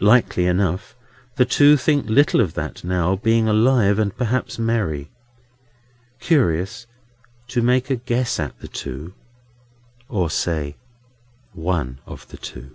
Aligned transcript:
Likely 0.00 0.46
enough, 0.46 0.96
the 1.36 1.44
two 1.44 1.76
think 1.76 2.08
little 2.08 2.40
of 2.40 2.54
that 2.54 2.84
now, 2.84 3.16
being 3.16 3.46
alive, 3.48 3.98
and 3.98 4.16
perhaps 4.16 4.58
merry. 4.58 5.10
Curious, 6.20 6.86
to 7.48 7.60
make 7.60 7.90
a 7.90 7.96
guess 7.96 8.40
at 8.40 8.58
the 8.60 8.68
two;—or 8.68 10.30
say 10.30 10.76
one 11.52 11.98
of 12.06 12.26
the 12.28 12.38
two! 12.38 12.74